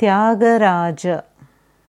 Tyagaraja 0.00 1.06